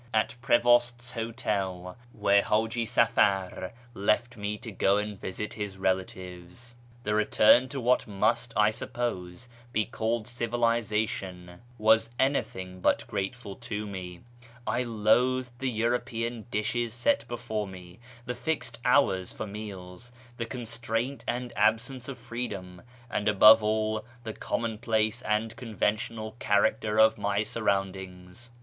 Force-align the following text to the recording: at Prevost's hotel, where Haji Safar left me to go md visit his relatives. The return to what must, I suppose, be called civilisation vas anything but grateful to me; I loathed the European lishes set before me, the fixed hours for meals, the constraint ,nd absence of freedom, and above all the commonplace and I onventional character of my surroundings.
at 0.15 0.33
Prevost's 0.41 1.11
hotel, 1.11 1.95
where 2.11 2.41
Haji 2.41 2.87
Safar 2.87 3.71
left 3.93 4.35
me 4.35 4.57
to 4.57 4.71
go 4.71 4.95
md 4.95 5.19
visit 5.19 5.53
his 5.53 5.77
relatives. 5.77 6.73
The 7.03 7.13
return 7.13 7.69
to 7.69 7.79
what 7.79 8.07
must, 8.07 8.51
I 8.57 8.71
suppose, 8.71 9.47
be 9.71 9.85
called 9.85 10.27
civilisation 10.27 11.61
vas 11.79 12.09
anything 12.17 12.79
but 12.81 13.05
grateful 13.05 13.55
to 13.57 13.85
me; 13.85 14.21
I 14.65 14.81
loathed 14.81 15.51
the 15.59 15.69
European 15.69 16.47
lishes 16.51 16.93
set 16.93 17.27
before 17.27 17.67
me, 17.67 17.99
the 18.25 18.33
fixed 18.33 18.79
hours 18.83 19.31
for 19.31 19.45
meals, 19.45 20.11
the 20.37 20.47
constraint 20.47 21.23
,nd 21.29 21.53
absence 21.55 22.09
of 22.09 22.17
freedom, 22.17 22.81
and 23.07 23.27
above 23.27 23.61
all 23.61 24.03
the 24.23 24.33
commonplace 24.33 25.21
and 25.21 25.53
I 25.55 25.61
onventional 25.61 26.39
character 26.39 26.99
of 26.99 27.19
my 27.19 27.43
surroundings. 27.43 28.49